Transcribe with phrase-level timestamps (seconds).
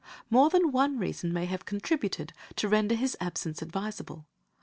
[0.31, 4.25] More than one reason may have contributed to render his absence advisable.